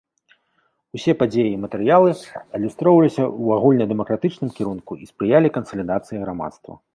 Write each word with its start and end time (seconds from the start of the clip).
Усе 0.99 1.13
падзеі 1.19 1.51
і 1.57 1.59
матэрыялы 1.65 2.11
адлюстроўваліся 2.59 3.21
ў 3.27 3.47
агульнадэмакратычным 3.59 4.49
кірунку 4.57 4.99
і 5.05 5.11
спрыялі 5.11 5.53
кансалідацыі 5.59 6.23
грамадства. 6.25 6.73